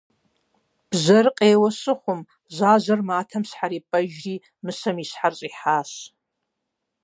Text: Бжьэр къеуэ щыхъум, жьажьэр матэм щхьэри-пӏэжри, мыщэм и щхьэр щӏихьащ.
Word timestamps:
Бжьэр 0.89 1.27
къеуэ 1.37 1.69
щыхъум, 1.79 2.21
жьажьэр 2.55 3.01
матэм 3.07 3.43
щхьэри-пӏэжри, 3.49 4.35
мыщэм 4.63 4.97
и 5.03 5.05
щхьэр 5.09 5.33
щӏихьащ. 5.39 5.91